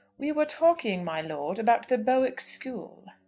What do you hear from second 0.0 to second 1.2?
"We were talking,